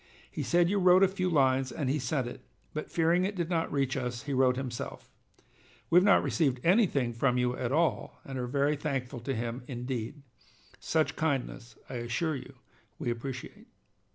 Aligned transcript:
He 0.31 0.41
said 0.41 0.67
you 0.67 0.79
wrote 0.79 1.03
a 1.03 1.07
few 1.07 1.29
lines 1.29 1.71
and 1.71 1.87
he 1.87 1.99
sent 1.99 2.25
it, 2.25 2.41
but 2.73 2.89
fearing 2.89 3.23
it 3.23 3.35
did 3.35 3.51
not 3.51 3.71
reach 3.71 3.95
us, 3.95 4.23
he 4.23 4.33
wrote 4.33 4.55
himself. 4.57 5.11
We 5.91 5.97
have 5.97 6.03
not 6.03 6.23
received 6.23 6.59
anything 6.63 7.13
from 7.13 7.37
you 7.37 7.55
at 7.55 7.71
all, 7.71 8.19
and 8.25 8.39
are 8.39 8.47
very 8.47 8.75
thankful 8.75 9.19
to 9.19 9.35
him 9.35 9.61
indeed. 9.67 10.23
Such 10.79 11.15
kindness, 11.15 11.75
I 11.87 11.97
assure 11.97 12.35
you, 12.35 12.55
we 12.97 13.11
appreciate. 13.11 13.67